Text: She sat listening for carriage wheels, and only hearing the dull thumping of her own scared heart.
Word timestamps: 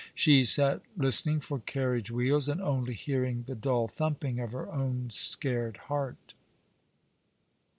She 0.15 0.45
sat 0.45 0.81
listening 0.97 1.41
for 1.41 1.59
carriage 1.59 2.09
wheels, 2.09 2.49
and 2.49 2.59
only 2.59 2.95
hearing 2.95 3.43
the 3.43 3.53
dull 3.53 3.87
thumping 3.87 4.39
of 4.39 4.51
her 4.51 4.67
own 4.71 5.11
scared 5.11 5.77
heart. 5.77 6.33